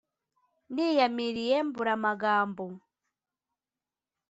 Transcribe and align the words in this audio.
Niyamiriye 0.73 1.57
mbura 1.67 1.91
amagambo 1.97 2.65